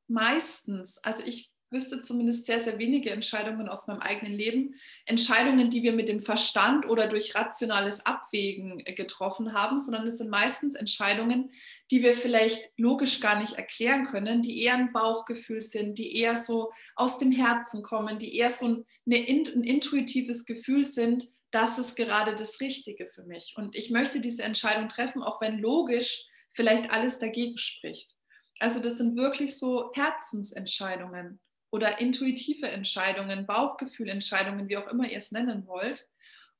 [0.07, 5.83] meistens, also ich wüsste zumindest sehr, sehr wenige Entscheidungen aus meinem eigenen Leben, Entscheidungen, die
[5.83, 10.75] wir mit dem Verstand oder durch rationales Abwägen äh, getroffen haben, sondern es sind meistens
[10.75, 11.51] Entscheidungen,
[11.91, 16.35] die wir vielleicht logisch gar nicht erklären können, die eher ein Bauchgefühl sind, die eher
[16.35, 21.95] so aus dem Herzen kommen, die eher so ein, ein intuitives Gefühl sind, das ist
[21.95, 23.53] gerade das Richtige für mich.
[23.57, 28.15] Und ich möchte diese Entscheidung treffen, auch wenn logisch vielleicht alles dagegen spricht.
[28.59, 31.39] Also das sind wirklich so Herzensentscheidungen
[31.73, 36.07] oder intuitive Entscheidungen, Bauchgefühlentscheidungen, wie auch immer ihr es nennen wollt.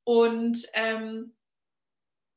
[0.04, 1.36] Und ähm,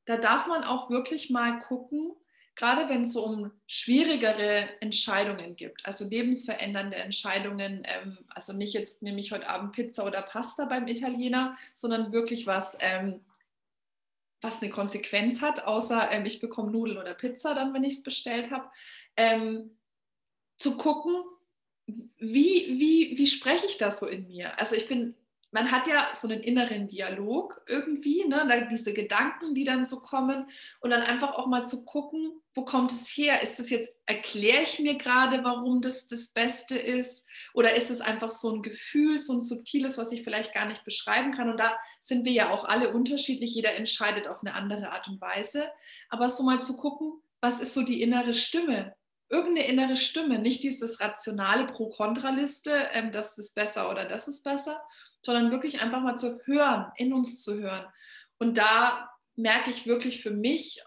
[0.05, 2.13] da darf man auch wirklich mal gucken,
[2.55, 9.03] gerade wenn es so um schwierigere Entscheidungen gibt, also lebensverändernde Entscheidungen, ähm, also nicht jetzt
[9.03, 13.25] nehme ich heute Abend Pizza oder Pasta beim Italiener, sondern wirklich was, ähm,
[14.43, 18.03] was eine Konsequenz hat, außer ähm, ich bekomme Nudeln oder Pizza dann, wenn ich es
[18.03, 18.71] bestellt habe,
[19.17, 19.79] ähm,
[20.59, 21.25] zu gucken,
[21.87, 24.59] wie, wie, wie spreche ich das so in mir?
[24.59, 25.15] Also ich bin
[25.57, 28.69] man hat ja so einen inneren Dialog irgendwie, ne?
[28.71, 32.93] diese Gedanken, die dann so kommen und dann einfach auch mal zu gucken, wo kommt
[32.93, 33.43] es her?
[33.43, 37.27] Ist das jetzt, erkläre ich mir gerade, warum das das Beste ist?
[37.55, 40.85] Oder ist es einfach so ein Gefühl, so ein subtiles, was ich vielleicht gar nicht
[40.85, 41.49] beschreiben kann?
[41.49, 45.23] Und da sind wir ja auch alle unterschiedlich, jeder entscheidet auf eine andere Art und
[45.23, 45.71] Weise.
[46.11, 48.95] Aber so mal zu gucken, was ist so die innere Stimme?
[49.29, 54.81] Irgendeine innere Stimme, nicht dieses rationale Pro-Kontra-Liste, ähm, das ist besser oder das ist besser,
[55.23, 57.87] sondern wirklich einfach mal zu hören, in uns zu hören.
[58.39, 60.83] Und da merke ich wirklich für mich,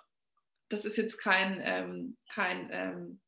[0.70, 3.22] das ist jetzt kein, ähm, kein ähm,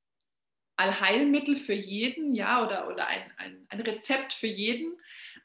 [0.77, 4.97] Allheilmittel für jeden, ja, oder, oder ein, ein, ein Rezept für jeden.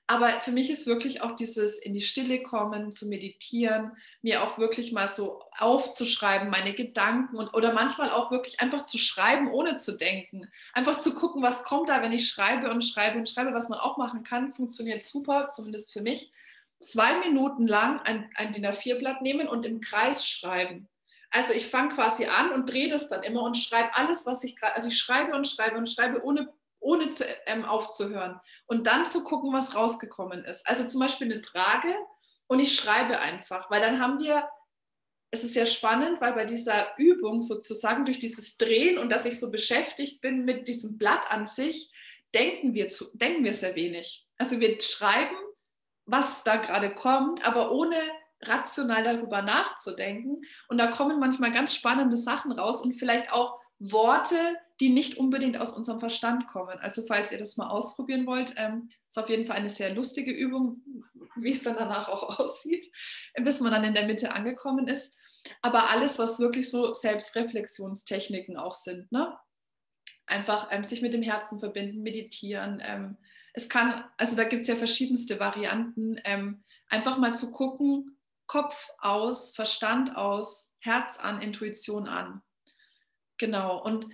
[0.08, 4.56] Aber für mich ist wirklich auch dieses in die Stille kommen, zu meditieren, mir auch
[4.56, 9.78] wirklich mal so aufzuschreiben, meine Gedanken und, oder manchmal auch wirklich einfach zu schreiben, ohne
[9.78, 10.48] zu denken.
[10.72, 13.80] Einfach zu gucken, was kommt da, wenn ich schreibe und schreibe und schreibe, was man
[13.80, 16.30] auch machen kann, funktioniert super, zumindest für mich.
[16.78, 20.88] Zwei Minuten lang ein, ein DIN A4-Blatt nehmen und im Kreis schreiben.
[21.30, 24.54] Also ich fange quasi an und drehe das dann immer und schreibe alles, was ich
[24.54, 26.52] gerade, also ich schreibe und schreibe und schreibe, ohne
[26.86, 30.66] ohne zu, ähm, aufzuhören und dann zu gucken, was rausgekommen ist.
[30.68, 31.94] Also zum Beispiel eine Frage
[32.46, 34.48] und ich schreibe einfach, weil dann haben wir,
[35.32, 39.38] es ist sehr spannend, weil bei dieser Übung sozusagen durch dieses Drehen und dass ich
[39.40, 41.92] so beschäftigt bin mit diesem Blatt an sich,
[42.32, 44.26] denken wir, zu, denken wir sehr wenig.
[44.38, 45.36] Also wir schreiben,
[46.04, 47.96] was da gerade kommt, aber ohne
[48.42, 50.42] rational darüber nachzudenken.
[50.68, 54.36] Und da kommen manchmal ganz spannende Sachen raus und vielleicht auch Worte,
[54.80, 56.78] die nicht unbedingt aus unserem Verstand kommen.
[56.78, 60.32] Also falls ihr das mal ausprobieren wollt, ähm, ist auf jeden Fall eine sehr lustige
[60.32, 60.82] Übung,
[61.36, 62.90] wie es dann danach auch aussieht,
[63.42, 65.16] bis man dann in der Mitte angekommen ist.
[65.62, 69.36] Aber alles, was wirklich so Selbstreflexionstechniken auch sind, ne?
[70.26, 72.82] einfach ähm, sich mit dem Herzen verbinden, meditieren.
[72.84, 73.16] Ähm,
[73.52, 78.88] es kann, also da gibt es ja verschiedenste Varianten, ähm, einfach mal zu gucken, Kopf
[78.98, 82.42] aus, Verstand aus, Herz an, Intuition an.
[83.38, 83.82] Genau.
[83.82, 84.06] Und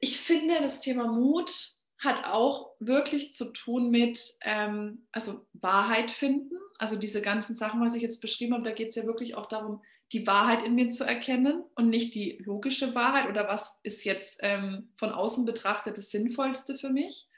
[0.00, 1.50] ich finde, das Thema Mut
[1.98, 6.56] hat auch wirklich zu tun mit, ähm, also Wahrheit finden.
[6.78, 9.46] Also diese ganzen Sachen, was ich jetzt beschrieben habe, da geht es ja wirklich auch
[9.46, 14.04] darum, die Wahrheit in mir zu erkennen und nicht die logische Wahrheit oder was ist
[14.04, 17.28] jetzt ähm, von außen betrachtet das Sinnvollste für mich.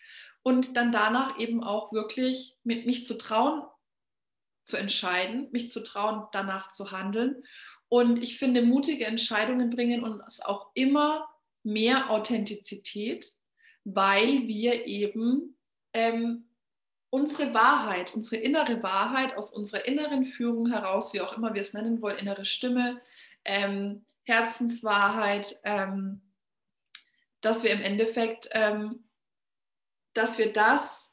[0.42, 3.62] Und dann danach eben auch wirklich mit mich zu trauen,
[4.64, 7.44] zu entscheiden, mich zu trauen, danach zu handeln.
[7.92, 11.28] Und ich finde, mutige Entscheidungen bringen uns auch immer
[11.62, 13.30] mehr Authentizität,
[13.84, 15.58] weil wir eben
[15.92, 16.48] ähm,
[17.10, 21.74] unsere Wahrheit, unsere innere Wahrheit aus unserer inneren Führung heraus, wie auch immer wir es
[21.74, 22.98] nennen wollen, innere Stimme,
[23.44, 26.22] ähm, Herzenswahrheit, ähm,
[27.42, 29.04] dass wir im Endeffekt, ähm,
[30.14, 31.11] dass wir das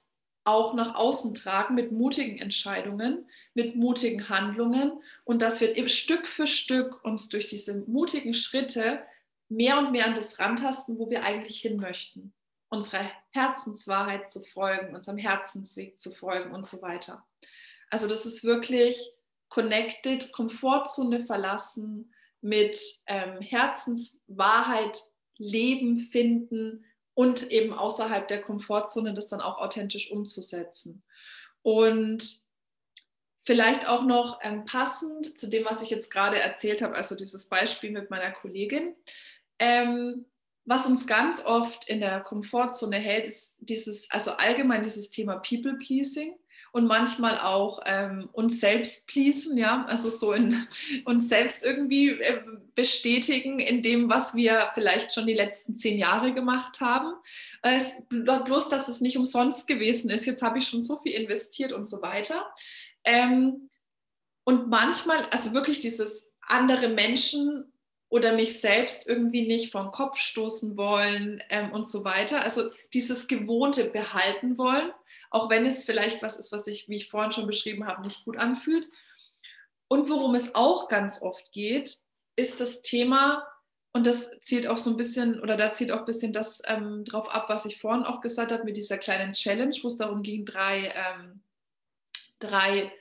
[0.50, 4.92] auch nach außen tragen mit mutigen Entscheidungen, mit mutigen Handlungen
[5.24, 9.02] und dass wir Stück für Stück uns durch diese mutigen Schritte
[9.48, 12.34] mehr und mehr an das rantasten, wo wir eigentlich hin möchten
[12.70, 17.26] unserer Herzenswahrheit zu folgen, unserem Herzensweg zu folgen und so weiter.
[17.90, 19.12] Also das ist wirklich
[19.50, 25.04] connected, Komfortzone verlassen, mit ähm, Herzenswahrheit
[25.38, 26.86] leben, finden
[27.20, 31.04] und eben außerhalb der Komfortzone das dann auch authentisch umzusetzen.
[31.64, 32.48] Und
[33.44, 37.50] vielleicht auch noch ähm, passend zu dem, was ich jetzt gerade erzählt habe, also dieses
[37.50, 38.96] Beispiel mit meiner Kollegin.
[39.60, 40.28] Ähm,
[40.64, 46.40] was uns ganz oft in der Komfortzone hält, ist dieses, also allgemein dieses Thema People-Pleasing
[46.72, 50.68] und manchmal auch ähm, uns selbst pleasen, ja, also so in
[51.06, 52.42] uns selbst irgendwie äh,
[52.76, 57.14] bestätigen in dem, was wir vielleicht schon die letzten zehn Jahre gemacht haben.
[57.62, 60.26] Äh, es, bloß, dass es nicht umsonst gewesen ist.
[60.26, 62.46] Jetzt habe ich schon so viel investiert und so weiter.
[63.04, 63.70] Ähm,
[64.44, 67.72] und manchmal, also wirklich dieses andere Menschen
[68.10, 72.42] oder mich selbst irgendwie nicht vom Kopf stoßen wollen ähm, und so weiter.
[72.42, 74.92] Also dieses Gewohnte behalten wollen,
[75.30, 78.26] auch wenn es vielleicht was ist, was sich, wie ich vorhin schon beschrieben habe, nicht
[78.26, 78.88] gut anfühlt.
[79.88, 81.98] Und worum es auch ganz oft geht,
[82.36, 83.46] ist das Thema,
[83.92, 87.04] und das zielt auch so ein bisschen, oder da zielt auch ein bisschen das ähm,
[87.06, 90.22] drauf ab, was ich vorhin auch gesagt habe, mit dieser kleinen Challenge, wo es darum
[90.22, 91.42] ging, drei, ähm,
[92.38, 92.92] drei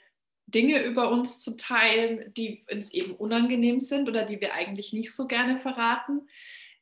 [0.47, 5.15] Dinge über uns zu teilen, die uns eben unangenehm sind oder die wir eigentlich nicht
[5.15, 6.27] so gerne verraten.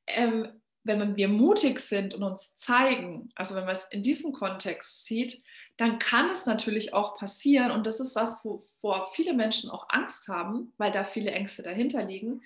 [0.07, 5.05] Ähm, wenn wir mutig sind und uns zeigen, also wenn man es in diesem Kontext
[5.05, 5.43] sieht,
[5.77, 10.29] dann kann es natürlich auch passieren, und das ist was, wovor viele Menschen auch Angst
[10.29, 12.43] haben, weil da viele Ängste dahinter liegen,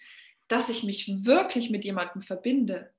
[0.48, 2.92] dass ich mich wirklich mit jemandem verbinde.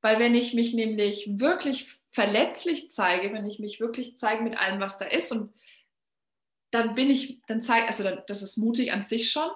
[0.00, 4.80] Weil wenn ich mich nämlich wirklich verletzlich zeige, wenn ich mich wirklich zeige mit allem,
[4.80, 5.54] was da ist und
[6.72, 9.50] dann bin ich, dann zeigt, also das ist mutig an sich schon,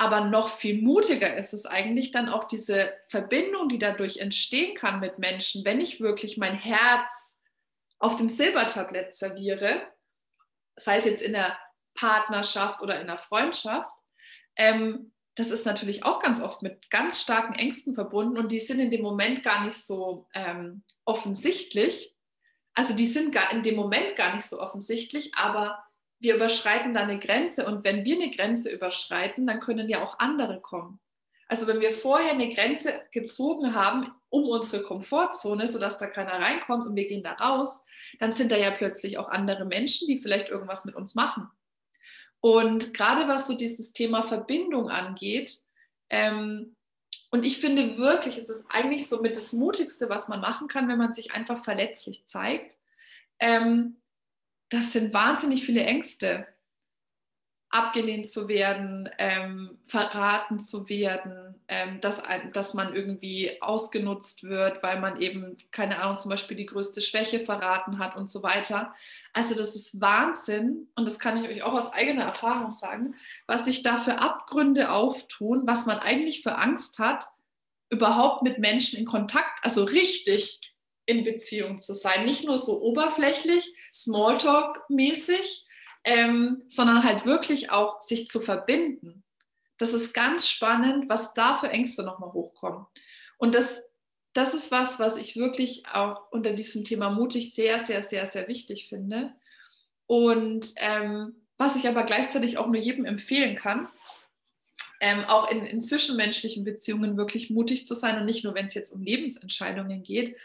[0.00, 4.98] aber noch viel mutiger ist es eigentlich dann auch diese Verbindung, die dadurch entstehen kann
[4.98, 7.38] mit Menschen, wenn ich wirklich mein Herz
[7.98, 9.82] auf dem Silbertablett serviere,
[10.74, 11.54] sei es jetzt in der
[11.92, 13.94] Partnerschaft oder in der Freundschaft,
[14.56, 18.80] ähm, das ist natürlich auch ganz oft mit ganz starken Ängsten verbunden und die sind
[18.80, 22.16] in dem Moment gar nicht so ähm, offensichtlich.
[22.72, 25.84] Also die sind gar in dem Moment gar nicht so offensichtlich, aber
[26.20, 30.18] wir überschreiten da eine Grenze und wenn wir eine Grenze überschreiten, dann können ja auch
[30.18, 31.00] andere kommen.
[31.48, 36.86] Also wenn wir vorher eine Grenze gezogen haben um unsere Komfortzone, sodass da keiner reinkommt
[36.86, 37.84] und wir gehen da raus,
[38.20, 41.48] dann sind da ja plötzlich auch andere Menschen, die vielleicht irgendwas mit uns machen.
[42.40, 45.58] Und gerade was so dieses Thema Verbindung angeht,
[46.08, 46.76] ähm,
[47.32, 50.88] und ich finde wirklich, es ist eigentlich so mit das Mutigste, was man machen kann,
[50.88, 52.76] wenn man sich einfach verletzlich zeigt.
[53.38, 54.00] Ähm,
[54.70, 56.46] das sind wahnsinnig viele Ängste,
[57.70, 65.00] abgelehnt zu werden, ähm, verraten zu werden, ähm, dass, dass man irgendwie ausgenutzt wird, weil
[65.00, 68.92] man eben, keine Ahnung, zum Beispiel die größte Schwäche verraten hat und so weiter.
[69.32, 73.14] Also das ist Wahnsinn und das kann ich euch auch aus eigener Erfahrung sagen,
[73.46, 77.24] was sich da für Abgründe auftun, was man eigentlich für Angst hat,
[77.88, 80.69] überhaupt mit Menschen in Kontakt, also richtig
[81.10, 82.24] in Beziehung zu sein.
[82.24, 85.66] Nicht nur so oberflächlich, Smalltalk-mäßig,
[86.04, 89.24] ähm, sondern halt wirklich auch sich zu verbinden.
[89.76, 92.86] Das ist ganz spannend, was da für Ängste nochmal hochkommen.
[93.38, 93.90] Und das,
[94.32, 98.46] das ist was, was ich wirklich auch unter diesem Thema mutig sehr, sehr, sehr, sehr
[98.46, 99.32] wichtig finde.
[100.06, 103.88] Und ähm, was ich aber gleichzeitig auch nur jedem empfehlen kann,
[105.00, 108.74] ähm, auch in, in, zwischenmenschlichen Beziehungen wirklich mutig zu sein und nicht nur, wenn es
[108.74, 110.36] jetzt um Lebensentscheidungen geht,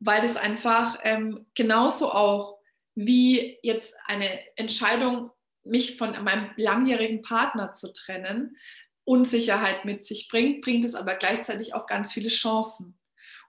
[0.00, 2.58] weil das einfach ähm, genauso auch
[2.94, 5.30] wie jetzt eine Entscheidung,
[5.64, 8.56] mich von meinem langjährigen Partner zu trennen,
[9.04, 12.98] Unsicherheit mit sich bringt, bringt es aber gleichzeitig auch ganz viele Chancen.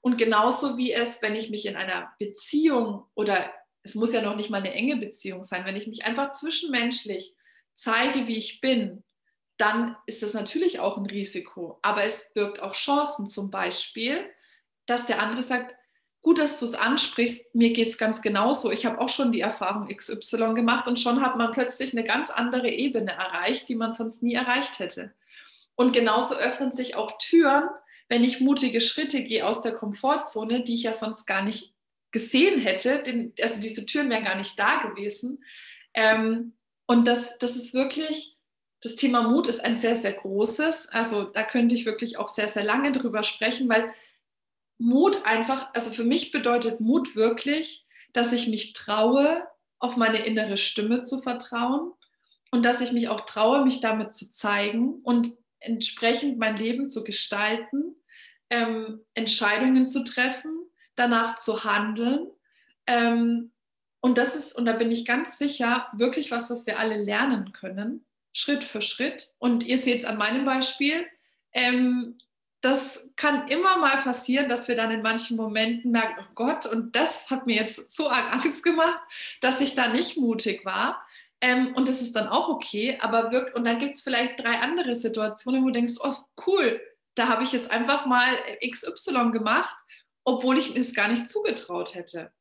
[0.01, 3.51] Und genauso wie es, wenn ich mich in einer Beziehung oder
[3.83, 7.35] es muss ja noch nicht mal eine enge Beziehung sein, wenn ich mich einfach zwischenmenschlich
[7.73, 9.03] zeige, wie ich bin,
[9.63, 11.79] dann ist das natürlich auch ein Risiko.
[11.81, 14.29] Aber es birgt auch Chancen, zum Beispiel,
[14.85, 15.73] dass der andere sagt,
[16.21, 18.71] gut, dass du es ansprichst, mir geht es ganz genauso.
[18.71, 22.29] Ich habe auch schon die Erfahrung XY gemacht und schon hat man plötzlich eine ganz
[22.29, 25.13] andere Ebene erreicht, die man sonst nie erreicht hätte.
[25.75, 27.69] Und genauso öffnen sich auch Türen,
[28.09, 31.73] wenn ich mutige Schritte gehe aus der Komfortzone, die ich ja sonst gar nicht
[32.11, 33.01] gesehen hätte.
[33.01, 35.41] Den, also diese Türen wären gar nicht da gewesen.
[35.93, 36.51] Ähm,
[36.85, 38.35] und das, das ist wirklich,
[38.83, 40.89] das Thema Mut ist ein sehr, sehr großes.
[40.89, 43.93] Also da könnte ich wirklich auch sehr, sehr lange drüber sprechen, weil
[44.77, 49.47] Mut einfach, also für mich bedeutet Mut wirklich, dass ich mich traue,
[49.79, 51.93] auf meine innere Stimme zu vertrauen
[52.51, 57.05] und dass ich mich auch traue, mich damit zu zeigen und entsprechend mein Leben zu
[57.05, 57.95] gestalten,
[58.49, 60.51] ähm, Entscheidungen zu treffen,
[60.95, 62.27] danach zu handeln.
[62.85, 63.51] Ähm,
[64.01, 67.53] und das ist, und da bin ich ganz sicher, wirklich was, was wir alle lernen
[67.53, 69.31] können, Schritt für Schritt.
[69.37, 71.05] Und ihr seht es an meinem Beispiel,
[71.53, 72.17] ähm,
[72.61, 76.95] das kann immer mal passieren, dass wir dann in manchen Momenten merken, oh Gott, und
[76.95, 79.01] das hat mir jetzt so Angst gemacht,
[79.41, 81.05] dass ich da nicht mutig war.
[81.41, 84.59] Ähm, und das ist dann auch okay, aber wirkt, und dann gibt es vielleicht drei
[84.59, 86.15] andere Situationen, wo du denkst, oh
[86.47, 86.81] cool,
[87.15, 88.33] da habe ich jetzt einfach mal
[88.65, 89.75] XY gemacht,
[90.23, 92.31] obwohl ich mir es gar nicht zugetraut hätte.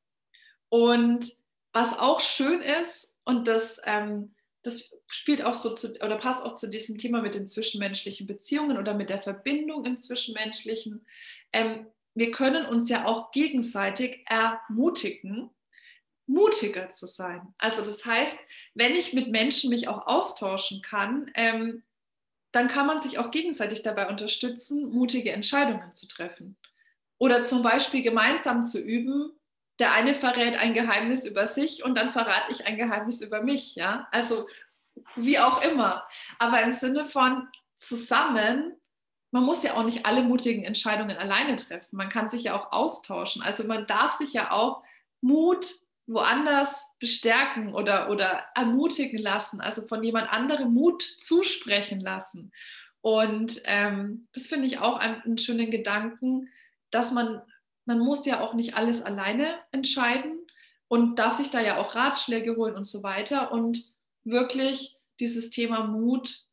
[0.69, 1.33] Und
[1.73, 6.55] was auch schön ist, und das, ähm, das spielt auch so zu, oder passt auch
[6.55, 11.05] zu diesem Thema mit den zwischenmenschlichen Beziehungen oder mit der Verbindung im Zwischenmenschlichen.
[11.53, 15.51] Ähm, wir können uns ja auch gegenseitig ermutigen,
[16.27, 17.55] mutiger zu sein.
[17.59, 18.41] Also das heißt,
[18.75, 21.83] wenn ich mit Menschen mich auch austauschen kann, ähm,
[22.53, 26.57] dann kann man sich auch gegenseitig dabei unterstützen, mutige Entscheidungen zu treffen.
[27.19, 29.33] Oder zum Beispiel gemeinsam zu üben,
[29.83, 33.75] der eine verrät ein Geheimnis über sich und dann verrate ich ein Geheimnis über mich.
[33.75, 34.07] Ja?
[34.13, 34.47] Also
[35.17, 36.07] wie auch immer.
[36.39, 38.77] Aber im Sinne von zusammen,
[39.33, 41.97] man muss ja auch nicht alle mutigen Entscheidungen alleine treffen.
[41.97, 43.43] Man kann sich ja auch austauschen.
[43.43, 44.85] Also man darf sich ja auch
[45.21, 45.67] Mut
[46.07, 52.53] woanders bestärken oder, oder ermutigen lassen, also von jemand anderem Mut zusprechen lassen.
[53.01, 56.51] Und ähm, das finde ich auch einen, einen schönen Gedanken,
[56.93, 57.43] dass man,
[57.85, 60.39] man muss ja auch nicht alles alleine entscheiden
[60.89, 63.53] und darf sich da ja auch Ratschläge holen und so weiter.
[63.53, 63.85] Und
[64.25, 66.47] wirklich dieses Thema Mut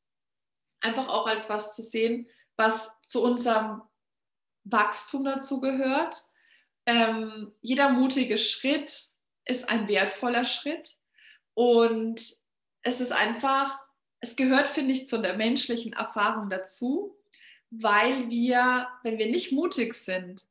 [0.82, 3.82] einfach auch als was zu sehen, was zu unserem
[4.64, 6.26] Wachstum dazu gehört.
[6.86, 9.10] Ähm, jeder mutige Schritt
[9.46, 10.98] ist ein wertvoller Schritt
[11.54, 12.22] und
[12.82, 13.80] es ist einfach,
[14.20, 17.18] es gehört, finde ich, zu der menschlichen Erfahrung dazu,
[17.70, 20.49] weil wir, wenn wir nicht mutig sind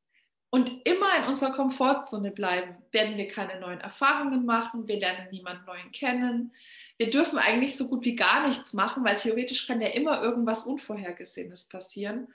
[0.50, 5.66] und immer in unserer Komfortzone bleiben, werden wir keine neuen Erfahrungen machen, wir lernen niemanden
[5.66, 6.52] neuen kennen,
[6.96, 10.64] wir dürfen eigentlich so gut wie gar nichts machen, weil theoretisch kann ja immer irgendwas
[10.64, 12.28] Unvorhergesehenes passieren.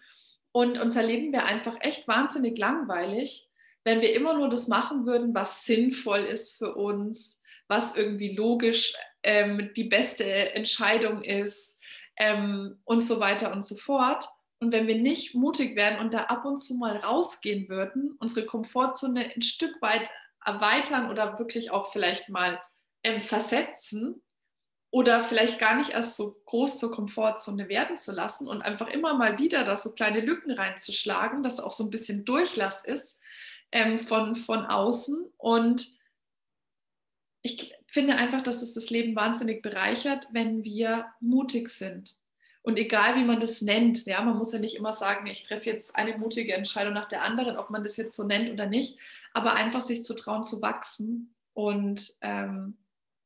[0.52, 3.50] Und unser Leben wäre einfach echt wahnsinnig langweilig,
[3.84, 8.94] wenn wir immer nur das machen würden, was sinnvoll ist für uns, was irgendwie logisch
[9.24, 11.82] ähm, die beste Entscheidung ist
[12.16, 14.30] ähm, und so weiter und so fort.
[14.64, 18.46] Und wenn wir nicht mutig wären und da ab und zu mal rausgehen würden, unsere
[18.46, 20.10] Komfortzone ein Stück weit
[20.44, 22.62] erweitern oder wirklich auch vielleicht mal
[23.04, 24.22] ähm, versetzen,
[24.94, 29.16] oder vielleicht gar nicht erst so groß zur Komfortzone werden zu lassen und einfach immer
[29.16, 33.20] mal wieder da so kleine Lücken reinzuschlagen, dass auch so ein bisschen Durchlass ist
[33.72, 35.34] ähm, von, von außen.
[35.38, 35.98] Und
[37.42, 42.16] ich finde einfach, dass es das Leben wahnsinnig bereichert, wenn wir mutig sind.
[42.64, 45.70] Und egal, wie man das nennt, ja, man muss ja nicht immer sagen, ich treffe
[45.70, 48.98] jetzt eine mutige Entscheidung nach der anderen, ob man das jetzt so nennt oder nicht,
[49.34, 52.78] aber einfach sich zu trauen, zu wachsen und ähm,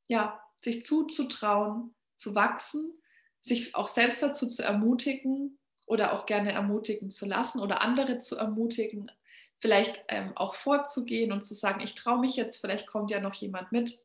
[0.08, 2.92] ja, sich zuzutrauen, zu wachsen,
[3.40, 8.38] sich auch selbst dazu zu ermutigen oder auch gerne ermutigen zu lassen oder andere zu
[8.38, 9.12] ermutigen,
[9.60, 13.36] vielleicht ähm, auch vorzugehen und zu sagen, ich traue mich jetzt, vielleicht kommt ja noch
[13.36, 14.00] jemand mit.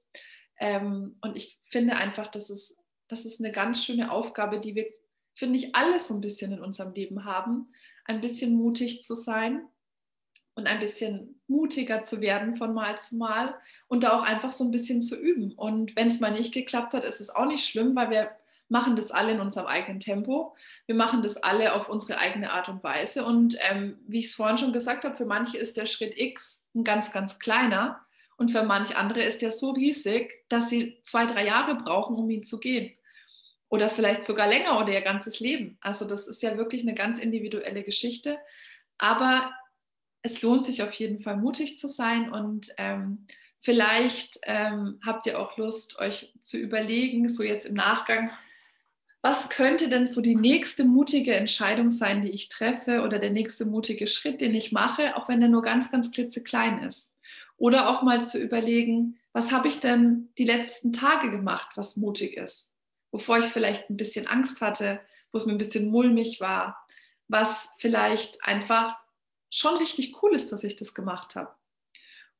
[0.58, 2.78] Ähm, und ich finde einfach, das ist,
[3.08, 4.86] das ist eine ganz schöne Aufgabe, die wir,
[5.34, 7.72] finde ich, alle so ein bisschen in unserem Leben haben,
[8.04, 9.62] ein bisschen mutig zu sein
[10.54, 13.54] und ein bisschen mutiger zu werden von Mal zu Mal
[13.88, 15.52] und da auch einfach so ein bisschen zu üben.
[15.52, 18.30] Und wenn es mal nicht geklappt hat, ist es auch nicht schlimm, weil wir
[18.68, 20.56] machen das alle in unserem eigenen Tempo.
[20.86, 23.24] Wir machen das alle auf unsere eigene Art und Weise.
[23.24, 26.70] Und ähm, wie ich es vorhin schon gesagt habe, für manche ist der Schritt X
[26.74, 28.00] ein ganz, ganz kleiner.
[28.36, 32.28] Und für manche andere ist der so riesig, dass sie zwei, drei Jahre brauchen, um
[32.30, 32.92] ihn zu gehen.
[33.72, 35.78] Oder vielleicht sogar länger oder ihr ganzes Leben.
[35.80, 38.36] Also das ist ja wirklich eine ganz individuelle Geschichte.
[38.98, 39.50] Aber
[40.20, 43.26] es lohnt sich auf jeden Fall mutig zu sein und ähm,
[43.60, 48.30] vielleicht ähm, habt ihr auch Lust, euch zu überlegen, so jetzt im Nachgang,
[49.22, 53.64] was könnte denn so die nächste mutige Entscheidung sein, die ich treffe oder der nächste
[53.64, 57.16] mutige Schritt, den ich mache, auch wenn der nur ganz, ganz klitzeklein ist.
[57.56, 62.36] Oder auch mal zu überlegen, was habe ich denn die letzten Tage gemacht, was mutig
[62.36, 62.71] ist,
[63.12, 65.00] wovor ich vielleicht ein bisschen Angst hatte,
[65.30, 66.84] wo es mir ein bisschen mulmig war,
[67.28, 68.98] was vielleicht einfach
[69.50, 71.54] schon richtig cool ist, dass ich das gemacht habe.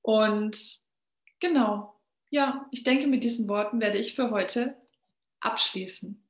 [0.01, 0.79] Und
[1.39, 2.01] genau,
[2.31, 4.77] ja, ich denke, mit diesen Worten werde ich für heute
[5.41, 6.22] abschließen.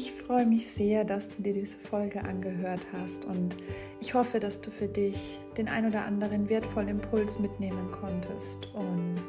[0.00, 3.56] Ich freue mich sehr, dass du dir diese Folge angehört hast und
[4.00, 8.68] ich hoffe, dass du für dich den ein oder anderen wertvollen Impuls mitnehmen konntest.
[8.74, 9.24] Und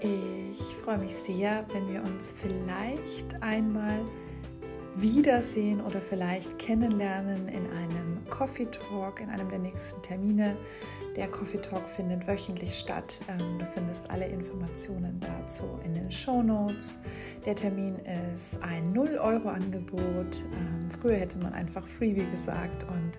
[0.00, 4.04] ich freue mich sehr, wenn wir uns vielleicht einmal
[4.96, 10.56] wiedersehen oder vielleicht kennenlernen in einem Coffee Talk, in einem der nächsten Termine.
[11.16, 13.20] Der Coffee Talk findet wöchentlich statt.
[13.28, 16.98] Ähm, du findest alle Informationen dazu in den Show Notes.
[17.44, 17.96] Der Termin
[18.34, 20.44] ist ein 0-Euro-Angebot.
[20.52, 23.18] Ähm, früher hätte man einfach Freebie gesagt und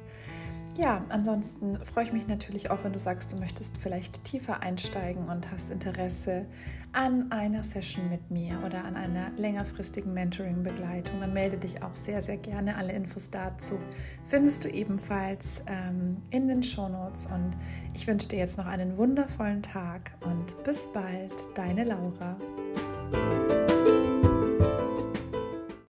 [0.78, 5.30] ja, ansonsten freue ich mich natürlich auch, wenn du sagst, du möchtest vielleicht tiefer einsteigen
[5.30, 6.46] und hast Interesse
[6.92, 11.20] an einer Session mit mir oder an einer längerfristigen Mentoring-Begleitung.
[11.20, 12.76] Dann melde dich auch sehr, sehr gerne.
[12.76, 13.80] Alle Infos dazu
[14.28, 17.28] findest du ebenfalls ähm, in den Shownotes.
[17.28, 17.52] Und
[17.94, 22.38] ich wünsche dir jetzt noch einen wundervollen Tag und bis bald, deine Laura.